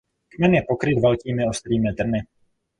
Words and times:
Kmen 0.29 0.53
je 0.53 0.61
pokryt 0.67 0.99
velkými 0.99 1.45
ostrými 1.47 1.93
trny. 1.93 2.21